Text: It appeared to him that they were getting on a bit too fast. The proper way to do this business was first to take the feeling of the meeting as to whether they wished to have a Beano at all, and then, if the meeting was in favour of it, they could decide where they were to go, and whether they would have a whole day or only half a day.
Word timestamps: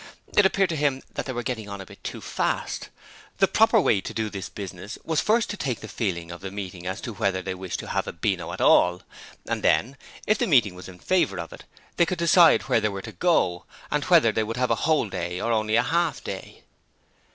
It 0.35 0.47
appeared 0.47 0.69
to 0.69 0.75
him 0.75 1.03
that 1.13 1.27
they 1.27 1.31
were 1.31 1.43
getting 1.43 1.69
on 1.69 1.79
a 1.79 1.85
bit 1.85 2.03
too 2.03 2.21
fast. 2.21 2.89
The 3.37 3.47
proper 3.47 3.79
way 3.79 4.01
to 4.01 4.13
do 4.15 4.31
this 4.31 4.49
business 4.49 4.97
was 5.03 5.21
first 5.21 5.47
to 5.51 5.57
take 5.57 5.81
the 5.81 5.87
feeling 5.87 6.31
of 6.31 6.41
the 6.41 6.49
meeting 6.49 6.87
as 6.87 7.01
to 7.01 7.13
whether 7.13 7.43
they 7.43 7.53
wished 7.53 7.77
to 7.81 7.87
have 7.87 8.07
a 8.07 8.11
Beano 8.11 8.51
at 8.51 8.61
all, 8.61 9.03
and 9.47 9.61
then, 9.61 9.97
if 10.25 10.39
the 10.39 10.47
meeting 10.47 10.73
was 10.73 10.87
in 10.89 10.97
favour 10.97 11.39
of 11.39 11.53
it, 11.53 11.65
they 11.97 12.07
could 12.07 12.17
decide 12.17 12.63
where 12.63 12.81
they 12.81 12.89
were 12.89 13.03
to 13.03 13.11
go, 13.11 13.65
and 13.91 14.03
whether 14.05 14.31
they 14.31 14.41
would 14.41 14.57
have 14.57 14.71
a 14.71 14.89
whole 14.89 15.07
day 15.07 15.39
or 15.39 15.51
only 15.51 15.75
half 15.75 16.17
a 16.21 16.23
day. 16.23 16.63